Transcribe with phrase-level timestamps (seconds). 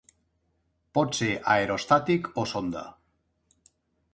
[0.99, 2.85] Pot ser aerostàtic o sonda.